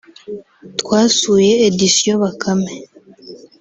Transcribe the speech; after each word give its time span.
twasuye 0.79 1.51
Editions 1.67 2.19
Bakame 2.23 2.73